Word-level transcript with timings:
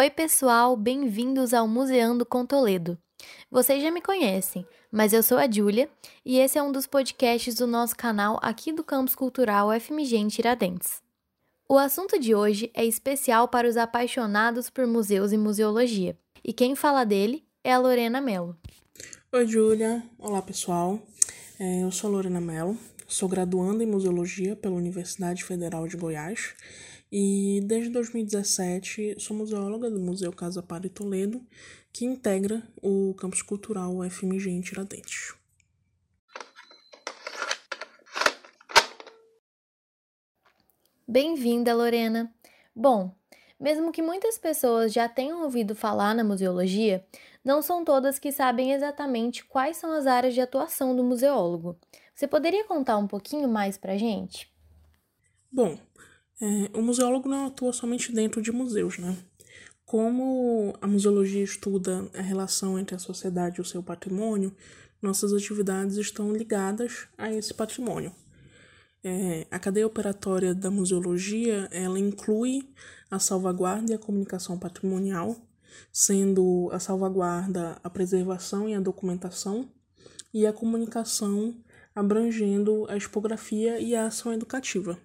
Oi, 0.00 0.08
pessoal, 0.08 0.78
bem-vindos 0.78 1.52
ao 1.52 1.68
Museando 1.68 2.24
com 2.24 2.46
Toledo. 2.46 2.96
Vocês 3.50 3.82
já 3.82 3.90
me 3.90 4.00
conhecem, 4.00 4.66
mas 4.90 5.12
eu 5.12 5.22
sou 5.22 5.36
a 5.36 5.46
Júlia 5.46 5.90
e 6.24 6.38
esse 6.38 6.56
é 6.56 6.62
um 6.62 6.72
dos 6.72 6.86
podcasts 6.86 7.56
do 7.56 7.66
nosso 7.66 7.94
canal 7.94 8.40
aqui 8.40 8.72
do 8.72 8.82
Campus 8.82 9.14
Cultural 9.14 9.68
FMG 9.78 10.16
em 10.16 10.28
Tiradentes. 10.28 11.02
O 11.68 11.76
assunto 11.76 12.18
de 12.18 12.34
hoje 12.34 12.70
é 12.72 12.82
especial 12.82 13.46
para 13.48 13.68
os 13.68 13.76
apaixonados 13.76 14.70
por 14.70 14.86
museus 14.86 15.32
e 15.32 15.36
museologia, 15.36 16.16
e 16.42 16.50
quem 16.50 16.74
fala 16.74 17.04
dele 17.04 17.44
é 17.62 17.70
a 17.70 17.78
Lorena 17.78 18.22
Mello. 18.22 18.56
Oi, 19.30 19.46
Júlia. 19.46 20.02
Olá, 20.18 20.40
pessoal. 20.40 20.98
É, 21.58 21.82
eu 21.82 21.92
sou 21.92 22.08
a 22.08 22.12
Lorena 22.14 22.40
Mello, 22.40 22.74
sou 23.06 23.28
graduanda 23.28 23.84
em 23.84 23.86
museologia 23.86 24.56
pela 24.56 24.76
Universidade 24.76 25.44
Federal 25.44 25.86
de 25.86 25.98
Goiás 25.98 26.54
e 27.10 27.60
desde 27.64 27.90
2017 27.90 29.16
sou 29.18 29.36
museóloga 29.36 29.90
do 29.90 29.98
Museu 29.98 30.32
Casa 30.32 30.62
Para 30.62 30.88
Toledo, 30.88 31.44
que 31.92 32.04
integra 32.04 32.62
o 32.80 33.14
campus 33.14 33.42
cultural 33.42 33.96
UFMG 33.96 34.50
em 34.50 34.60
Tiradentes. 34.60 35.34
Bem-vinda, 41.06 41.74
Lorena. 41.74 42.32
Bom, 42.74 43.12
mesmo 43.58 43.90
que 43.90 44.00
muitas 44.00 44.38
pessoas 44.38 44.92
já 44.92 45.08
tenham 45.08 45.42
ouvido 45.42 45.74
falar 45.74 46.14
na 46.14 46.22
museologia, 46.22 47.04
não 47.44 47.60
são 47.60 47.84
todas 47.84 48.18
que 48.18 48.30
sabem 48.30 48.72
exatamente 48.72 49.44
quais 49.44 49.76
são 49.76 49.90
as 49.92 50.06
áreas 50.06 50.34
de 50.34 50.40
atuação 50.40 50.94
do 50.94 51.02
museólogo. 51.02 51.76
Você 52.14 52.28
poderia 52.28 52.64
contar 52.64 52.96
um 52.96 53.08
pouquinho 53.08 53.48
mais 53.48 53.76
para 53.76 53.98
gente? 53.98 54.48
Bom, 55.50 55.76
é, 56.40 56.70
o 56.76 56.80
museólogo 56.80 57.28
não 57.28 57.46
atua 57.46 57.72
somente 57.72 58.12
dentro 58.12 58.40
de 58.40 58.50
museus, 58.50 58.98
né? 58.98 59.16
Como 59.84 60.74
a 60.80 60.86
museologia 60.86 61.42
estuda 61.42 62.08
a 62.14 62.22
relação 62.22 62.78
entre 62.78 62.94
a 62.94 62.98
sociedade 62.98 63.58
e 63.58 63.60
o 63.60 63.64
seu 63.64 63.82
patrimônio, 63.82 64.54
nossas 65.02 65.32
atividades 65.32 65.96
estão 65.96 66.32
ligadas 66.32 67.08
a 67.18 67.32
esse 67.32 67.52
patrimônio. 67.52 68.12
É, 69.02 69.46
a 69.50 69.58
cadeia 69.58 69.86
operatória 69.86 70.54
da 70.54 70.70
museologia 70.70 71.68
ela 71.72 71.98
inclui 71.98 72.68
a 73.10 73.18
salvaguarda 73.18 73.92
e 73.92 73.94
a 73.94 73.98
comunicação 73.98 74.58
patrimonial, 74.58 75.36
sendo 75.92 76.68
a 76.72 76.78
salvaguarda 76.78 77.78
a 77.82 77.90
preservação 77.90 78.68
e 78.68 78.74
a 78.74 78.80
documentação, 78.80 79.68
e 80.32 80.46
a 80.46 80.52
comunicação 80.52 81.54
abrangendo 81.94 82.86
a 82.88 82.96
expografia 82.96 83.80
e 83.80 83.96
a 83.96 84.06
ação 84.06 84.32
educativa. 84.32 84.98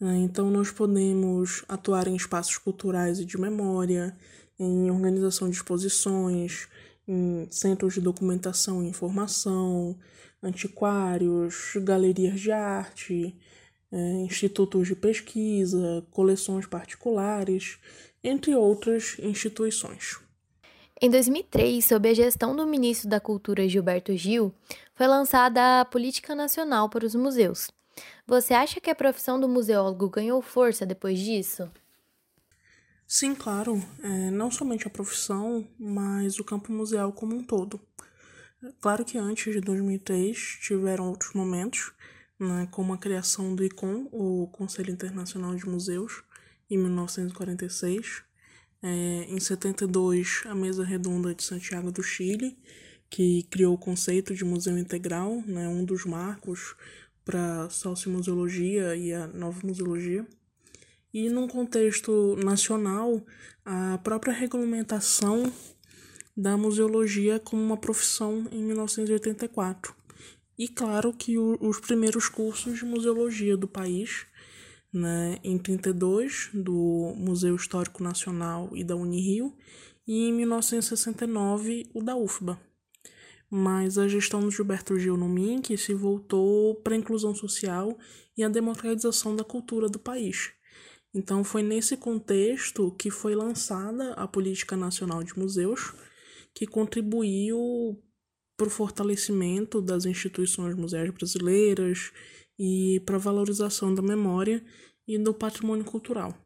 Né? 0.00 0.18
Então, 0.18 0.50
nós 0.50 0.70
podemos 0.70 1.64
atuar 1.68 2.08
em 2.08 2.16
espaços 2.16 2.58
culturais 2.58 3.20
e 3.20 3.24
de 3.24 3.38
memória, 3.38 4.16
em 4.58 4.90
organização 4.90 5.48
de 5.48 5.56
exposições, 5.56 6.68
em 7.06 7.46
centros 7.50 7.94
de 7.94 8.00
documentação 8.00 8.82
e 8.82 8.88
informação, 8.88 9.98
antiquários, 10.42 11.72
galerias 11.76 12.40
de 12.40 12.52
arte, 12.52 13.36
é, 13.90 14.12
institutos 14.22 14.88
de 14.88 14.96
pesquisa, 14.96 16.04
coleções 16.10 16.66
particulares, 16.66 17.78
entre 18.22 18.54
outras 18.54 19.16
instituições. 19.18 20.18
Em 21.00 21.10
2003, 21.10 21.84
sob 21.84 22.08
a 22.08 22.14
gestão 22.14 22.54
do 22.54 22.66
ministro 22.66 23.08
da 23.08 23.20
Cultura 23.20 23.68
Gilberto 23.68 24.16
Gil, 24.16 24.54
foi 24.94 25.06
lançada 25.06 25.80
a 25.80 25.84
Política 25.84 26.34
Nacional 26.34 26.88
para 26.88 27.04
os 27.04 27.14
Museus, 27.14 27.68
você 28.26 28.54
acha 28.54 28.80
que 28.80 28.90
a 28.90 28.94
profissão 28.94 29.38
do 29.38 29.48
museólogo 29.48 30.08
ganhou 30.08 30.40
força 30.42 30.86
depois 30.86 31.18
disso? 31.18 31.70
Sim, 33.06 33.34
claro. 33.34 33.82
É, 34.02 34.30
não 34.30 34.50
somente 34.50 34.86
a 34.86 34.90
profissão, 34.90 35.66
mas 35.78 36.38
o 36.38 36.44
campo 36.44 36.72
museal 36.72 37.12
como 37.12 37.36
um 37.36 37.44
todo. 37.44 37.80
Claro 38.80 39.04
que 39.04 39.18
antes 39.18 39.52
de 39.52 39.60
2003 39.60 40.58
tiveram 40.62 41.08
outros 41.08 41.34
momentos, 41.34 41.92
né, 42.38 42.66
como 42.70 42.94
a 42.94 42.98
criação 42.98 43.54
do 43.54 43.64
ICOM, 43.64 44.08
o 44.10 44.48
Conselho 44.52 44.90
Internacional 44.90 45.54
de 45.54 45.68
Museus, 45.68 46.22
em 46.70 46.78
1946. 46.78 48.22
É, 48.82 49.26
em 49.28 49.40
72, 49.40 50.42
a 50.46 50.54
Mesa 50.54 50.84
Redonda 50.84 51.34
de 51.34 51.42
Santiago 51.42 51.90
do 51.90 52.02
Chile, 52.02 52.58
que 53.10 53.44
criou 53.44 53.74
o 53.74 53.78
conceito 53.78 54.34
de 54.34 54.44
museu 54.44 54.76
integral, 54.78 55.42
né, 55.46 55.68
um 55.68 55.84
dos 55.84 56.04
marcos 56.04 56.74
para 57.24 57.68
sociomuseologia 57.70 58.94
e 58.94 59.12
a 59.12 59.26
nova 59.26 59.60
museologia. 59.64 60.26
E 61.12 61.28
num 61.30 61.48
contexto 61.48 62.36
nacional, 62.36 63.24
a 63.64 63.98
própria 63.98 64.32
regulamentação 64.32 65.50
da 66.36 66.56
museologia 66.56 67.38
como 67.38 67.62
uma 67.62 67.76
profissão 67.76 68.46
em 68.50 68.62
1984. 68.62 69.94
E 70.58 70.68
claro 70.68 71.12
que 71.12 71.38
o, 71.38 71.56
os 71.60 71.80
primeiros 71.80 72.28
cursos 72.28 72.78
de 72.78 72.84
museologia 72.84 73.56
do 73.56 73.68
país, 73.68 74.26
né, 74.92 75.38
em 75.42 75.56
32, 75.56 76.50
do 76.52 77.14
Museu 77.16 77.54
Histórico 77.54 78.02
Nacional 78.02 78.70
e 78.72 78.84
da 78.84 78.96
Unirio, 78.96 79.54
e 80.06 80.28
em 80.28 80.32
1969, 80.32 81.88
o 81.94 82.02
da 82.02 82.16
UFBA 82.16 82.60
mas 83.56 83.98
a 83.98 84.08
gestão 84.08 84.40
do 84.40 84.50
Gilberto 84.50 84.98
Gil 84.98 85.16
no 85.16 85.28
MINC 85.28 85.76
se 85.78 85.94
voltou 85.94 86.74
para 86.74 86.92
a 86.92 86.98
inclusão 86.98 87.32
social 87.32 87.96
e 88.36 88.42
a 88.42 88.48
democratização 88.48 89.36
da 89.36 89.44
cultura 89.44 89.88
do 89.88 89.96
país. 89.96 90.50
Então 91.14 91.44
foi 91.44 91.62
nesse 91.62 91.96
contexto 91.96 92.90
que 92.98 93.12
foi 93.12 93.36
lançada 93.36 94.12
a 94.14 94.26
Política 94.26 94.76
Nacional 94.76 95.22
de 95.22 95.38
Museus, 95.38 95.92
que 96.52 96.66
contribuiu 96.66 97.96
para 98.56 98.66
o 98.66 98.70
fortalecimento 98.70 99.80
das 99.80 100.04
instituições 100.04 100.74
museais 100.74 101.10
brasileiras 101.10 102.10
e 102.58 103.00
para 103.06 103.14
a 103.14 103.20
valorização 103.20 103.94
da 103.94 104.02
memória 104.02 104.64
e 105.06 105.16
do 105.16 105.32
patrimônio 105.32 105.84
cultural. 105.84 106.36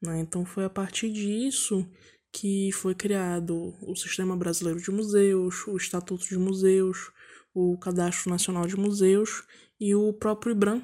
Né? 0.00 0.20
Então 0.20 0.46
foi 0.46 0.64
a 0.64 0.70
partir 0.70 1.12
disso 1.12 1.86
que 2.32 2.70
foi 2.72 2.94
criado 2.94 3.74
o 3.82 3.94
Sistema 3.96 4.36
Brasileiro 4.36 4.80
de 4.80 4.90
Museus, 4.90 5.66
o 5.66 5.76
Estatuto 5.76 6.26
de 6.26 6.38
Museus, 6.38 7.10
o 7.54 7.76
Cadastro 7.78 8.30
Nacional 8.30 8.66
de 8.66 8.76
Museus 8.76 9.44
e 9.78 9.94
o 9.94 10.12
próprio 10.12 10.52
IBRAM, 10.52 10.82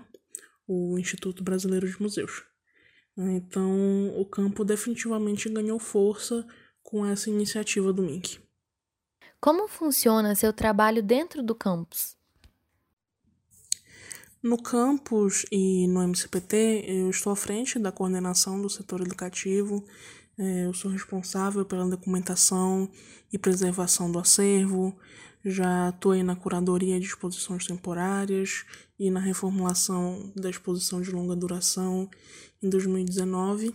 o 0.66 0.98
Instituto 0.98 1.44
Brasileiro 1.44 1.88
de 1.88 2.00
Museus. 2.00 2.42
Então, 3.16 4.12
o 4.18 4.26
campo 4.26 4.64
definitivamente 4.64 5.48
ganhou 5.48 5.78
força 5.78 6.46
com 6.82 7.06
essa 7.06 7.30
iniciativa 7.30 7.92
do 7.92 8.02
MINC. 8.02 8.38
Como 9.40 9.68
funciona 9.68 10.34
seu 10.34 10.52
trabalho 10.52 11.02
dentro 11.02 11.42
do 11.42 11.54
campus? 11.54 12.16
No 14.42 14.62
campus 14.62 15.44
e 15.50 15.86
no 15.88 16.02
MCPT, 16.02 16.84
eu 16.86 17.10
estou 17.10 17.32
à 17.32 17.36
frente 17.36 17.78
da 17.78 17.90
coordenação 17.90 18.60
do 18.60 18.68
setor 18.68 19.00
educativo 19.00 19.84
eu 20.38 20.74
sou 20.74 20.90
responsável 20.90 21.64
pela 21.64 21.88
documentação 21.88 22.90
e 23.32 23.38
preservação 23.38 24.10
do 24.10 24.18
acervo, 24.18 24.94
já 25.44 25.88
atuei 25.88 26.22
na 26.22 26.36
curadoria 26.36 26.98
de 26.98 27.06
exposições 27.06 27.66
temporárias 27.66 28.64
e 28.98 29.10
na 29.10 29.20
reformulação 29.20 30.32
da 30.34 30.50
exposição 30.50 31.00
de 31.00 31.10
longa 31.10 31.36
duração 31.36 32.10
em 32.62 32.68
2019. 32.68 33.74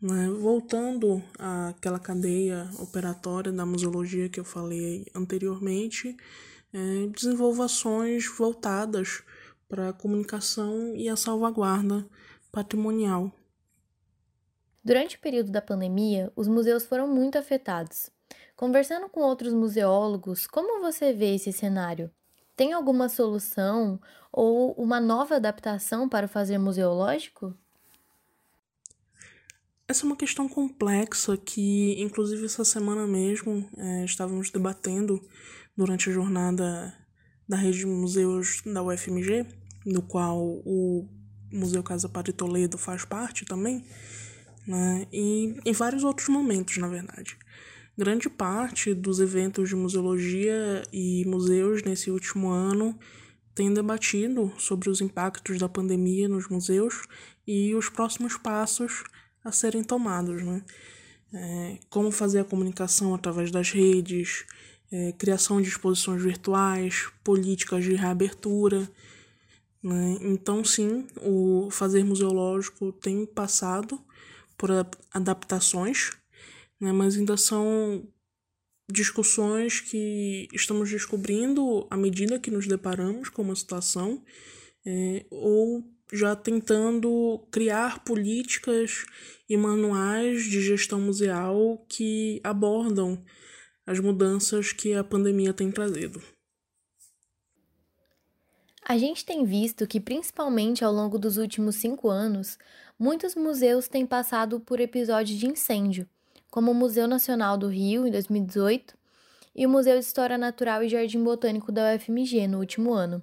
Né? 0.00 0.30
Voltando 0.30 1.22
àquela 1.38 1.98
cadeia 1.98 2.70
operatória 2.78 3.52
da 3.52 3.66
museologia 3.66 4.28
que 4.28 4.40
eu 4.40 4.44
falei 4.44 5.06
anteriormente, 5.14 6.16
é, 6.72 7.06
desenvolvo 7.08 7.62
ações 7.62 8.26
voltadas 8.26 9.22
para 9.68 9.90
a 9.90 9.92
comunicação 9.92 10.94
e 10.96 11.08
a 11.08 11.16
salvaguarda 11.16 12.06
patrimonial 12.50 13.32
Durante 14.88 15.16
o 15.16 15.20
período 15.20 15.52
da 15.52 15.60
pandemia, 15.60 16.32
os 16.34 16.48
museus 16.48 16.86
foram 16.86 17.06
muito 17.06 17.36
afetados. 17.36 18.08
Conversando 18.56 19.06
com 19.06 19.20
outros 19.20 19.52
museólogos, 19.52 20.46
como 20.46 20.80
você 20.80 21.12
vê 21.12 21.34
esse 21.34 21.52
cenário? 21.52 22.10
Tem 22.56 22.72
alguma 22.72 23.06
solução 23.10 24.00
ou 24.32 24.72
uma 24.78 24.98
nova 24.98 25.36
adaptação 25.36 26.08
para 26.08 26.24
o 26.24 26.28
fazer 26.28 26.56
museológico? 26.56 27.54
Essa 29.86 30.04
é 30.04 30.06
uma 30.06 30.16
questão 30.16 30.48
complexa 30.48 31.36
que, 31.36 32.00
inclusive, 32.00 32.46
essa 32.46 32.64
semana 32.64 33.06
mesmo 33.06 33.68
é, 33.76 34.06
estávamos 34.06 34.50
debatendo 34.50 35.20
durante 35.76 36.08
a 36.08 36.12
jornada 36.14 36.96
da 37.46 37.58
rede 37.58 37.80
de 37.80 37.86
museus 37.86 38.62
da 38.64 38.82
UFMG, 38.82 39.44
do 39.84 40.00
qual 40.00 40.38
o 40.40 41.06
Museu 41.52 41.82
Casa 41.82 42.08
Padre 42.08 42.32
Toledo 42.32 42.78
faz 42.78 43.04
parte 43.04 43.44
também 43.44 43.84
né? 44.68 45.08
E 45.12 45.56
em 45.64 45.72
vários 45.72 46.04
outros 46.04 46.28
momentos, 46.28 46.76
na 46.76 46.86
verdade. 46.86 47.36
Grande 47.96 48.28
parte 48.28 48.94
dos 48.94 49.18
eventos 49.18 49.68
de 49.68 49.74
museologia 49.74 50.82
e 50.92 51.24
museus 51.26 51.82
nesse 51.82 52.10
último 52.12 52.48
ano 52.50 52.96
tem 53.54 53.74
debatido 53.74 54.52
sobre 54.56 54.88
os 54.88 55.00
impactos 55.00 55.58
da 55.58 55.68
pandemia 55.68 56.28
nos 56.28 56.48
museus 56.48 57.08
e 57.44 57.74
os 57.74 57.88
próximos 57.88 58.36
passos 58.36 59.02
a 59.42 59.50
serem 59.50 59.82
tomados, 59.82 60.44
né? 60.44 60.62
é, 61.32 61.78
como 61.90 62.10
fazer 62.10 62.40
a 62.40 62.44
comunicação 62.44 63.14
através 63.14 63.50
das 63.50 63.70
redes, 63.70 64.44
é, 64.90 65.12
criação 65.12 65.60
de 65.60 65.68
exposições 65.68 66.22
virtuais, 66.22 67.08
políticas 67.22 67.84
de 67.84 67.94
reabertura. 67.94 68.90
Né? 69.82 70.18
Então, 70.22 70.64
sim, 70.64 71.06
o 71.22 71.68
fazer 71.70 72.04
museológico 72.04 72.92
tem 72.92 73.26
passado 73.26 74.00
por 74.58 74.70
adaptações, 75.12 76.10
né? 76.80 76.92
mas 76.92 77.16
ainda 77.16 77.36
são 77.36 78.06
discussões 78.90 79.80
que 79.80 80.48
estamos 80.52 80.90
descobrindo 80.90 81.86
à 81.90 81.96
medida 81.96 82.38
que 82.38 82.50
nos 82.50 82.66
deparamos 82.66 83.28
com 83.28 83.42
uma 83.42 83.54
situação, 83.54 84.22
é, 84.84 85.24
ou 85.30 85.84
já 86.12 86.34
tentando 86.34 87.46
criar 87.50 88.02
políticas 88.02 89.04
e 89.48 89.56
manuais 89.56 90.44
de 90.44 90.60
gestão 90.60 91.00
museal 91.00 91.84
que 91.88 92.40
abordam 92.42 93.22
as 93.86 94.00
mudanças 94.00 94.72
que 94.72 94.94
a 94.94 95.04
pandemia 95.04 95.52
tem 95.52 95.70
trazido. 95.70 96.22
A 98.88 98.96
gente 98.96 99.22
tem 99.22 99.44
visto 99.44 99.86
que, 99.86 100.00
principalmente 100.00 100.82
ao 100.82 100.90
longo 100.90 101.18
dos 101.18 101.36
últimos 101.36 101.76
cinco 101.76 102.08
anos, 102.08 102.58
muitos 102.98 103.34
museus 103.34 103.86
têm 103.86 104.06
passado 104.06 104.58
por 104.60 104.80
episódios 104.80 105.38
de 105.38 105.46
incêndio, 105.46 106.08
como 106.50 106.70
o 106.70 106.74
Museu 106.74 107.06
Nacional 107.06 107.58
do 107.58 107.68
Rio, 107.68 108.06
em 108.06 108.10
2018, 108.10 108.96
e 109.54 109.66
o 109.66 109.68
Museu 109.68 109.98
de 109.98 110.06
História 110.06 110.38
Natural 110.38 110.82
e 110.82 110.88
Jardim 110.88 111.22
Botânico 111.22 111.70
da 111.70 111.94
UFMG, 111.94 112.46
no 112.48 112.60
último 112.60 112.94
ano. 112.94 113.20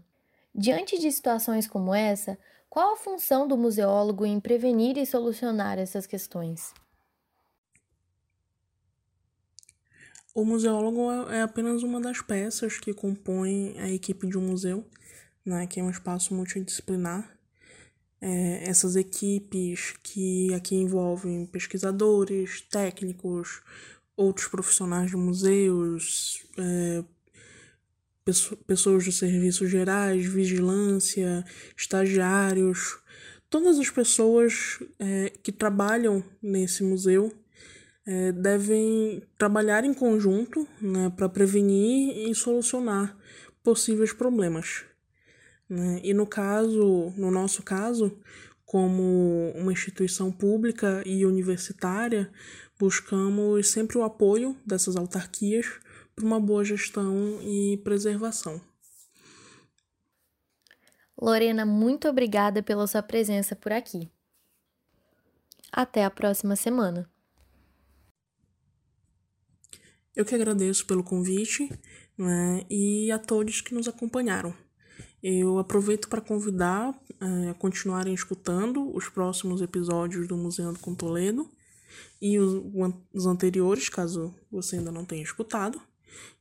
Diante 0.53 0.99
de 0.99 1.11
situações 1.11 1.65
como 1.65 1.95
essa, 1.95 2.37
qual 2.69 2.93
a 2.93 2.97
função 2.97 3.47
do 3.47 3.57
museólogo 3.57 4.23
em 4.23 4.39
prevenir 4.39 4.99
e 4.99 5.05
solucionar 5.05 5.79
essas 5.79 6.05
questões? 6.05 6.75
O 10.31 10.45
museólogo 10.45 11.09
é 11.31 11.41
apenas 11.41 11.81
uma 11.81 11.99
das 11.99 12.21
peças 12.21 12.77
que 12.77 12.93
compõem 12.93 13.79
a 13.79 13.89
equipe 13.89 14.27
de 14.27 14.37
um 14.37 14.41
museu, 14.41 14.85
né, 15.45 15.67
que 15.67 15.79
é 15.79 15.83
um 15.83 15.89
espaço 15.89 16.33
multidisciplinar. 16.33 17.31
É, 18.21 18.69
essas 18.69 18.95
equipes 18.95 19.93
que 20.01 20.53
aqui 20.53 20.75
envolvem 20.75 21.45
pesquisadores, 21.45 22.61
técnicos, 22.61 23.61
outros 24.15 24.47
profissionais 24.47 25.11
de 25.11 25.17
museus, 25.17 26.45
é, 26.57 27.03
pessoas 28.65 29.03
de 29.03 29.11
serviços 29.11 29.69
gerais, 29.69 30.25
vigilância, 30.25 31.45
estagiários, 31.77 32.97
todas 33.49 33.77
as 33.77 33.89
pessoas 33.89 34.79
é, 34.97 35.31
que 35.43 35.51
trabalham 35.51 36.23
nesse 36.41 36.83
museu 36.83 37.31
é, 38.05 38.31
devem 38.31 39.23
trabalhar 39.37 39.83
em 39.83 39.93
conjunto 39.93 40.67
né, 40.81 41.11
para 41.15 41.29
prevenir 41.29 42.29
e 42.29 42.35
solucionar 42.35 43.17
possíveis 43.63 44.13
problemas. 44.13 44.85
Né? 45.69 45.99
E 46.03 46.13
no 46.13 46.27
caso, 46.27 47.13
no 47.17 47.31
nosso 47.31 47.63
caso, 47.63 48.17
como 48.65 49.51
uma 49.55 49.71
instituição 49.71 50.31
pública 50.31 51.03
e 51.05 51.25
universitária, 51.25 52.31
buscamos 52.79 53.69
sempre 53.69 53.97
o 53.97 54.03
apoio 54.03 54.55
dessas 54.65 54.95
autarquias 54.95 55.67
para 56.15 56.25
uma 56.25 56.39
boa 56.39 56.63
gestão 56.63 57.39
e 57.41 57.77
preservação. 57.83 58.61
Lorena, 61.19 61.65
muito 61.65 62.07
obrigada 62.09 62.61
pela 62.61 62.87
sua 62.87 63.01
presença 63.01 63.55
por 63.55 63.71
aqui. 63.71 64.11
Até 65.71 66.03
a 66.03 66.11
próxima 66.11 66.55
semana. 66.55 67.09
Eu 70.15 70.23
que 70.23 70.35
agradeço 70.35 70.85
pelo 70.85 71.03
convite 71.03 71.69
né, 72.17 72.65
e 72.69 73.11
a 73.11 73.19
todos 73.19 73.61
que 73.61 73.73
nos 73.73 73.87
acompanharam. 73.87 74.53
Eu 75.27 75.57
aproveito 75.57 76.07
para 76.07 76.21
convidar 76.21 76.93
é, 77.19 77.49
a 77.49 77.53
continuarem 77.55 78.13
escutando 78.13 78.95
os 78.95 79.09
próximos 79.09 79.59
episódios 79.59 80.27
do 80.27 80.37
Museu 80.37 80.71
do 80.71 80.95
Toledo 80.95 81.49
e 82.21 82.37
os, 82.37 82.61
os 83.11 83.25
anteriores, 83.25 83.89
caso 83.89 84.35
você 84.51 84.75
ainda 84.75 84.91
não 84.91 85.03
tenha 85.03 85.23
escutado 85.23 85.81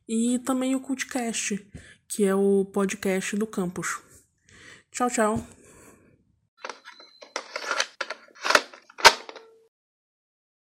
e 0.07 0.37
também 0.45 0.75
o 0.75 0.79
Cultcast, 0.79 1.65
que 2.07 2.25
é 2.25 2.35
o 2.35 2.63
podcast 2.63 3.35
do 3.35 3.47
campus. 3.47 3.99
Tchau, 4.91 5.09
tchau. 5.09 5.64